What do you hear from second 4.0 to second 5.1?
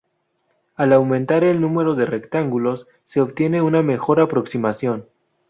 aproximación.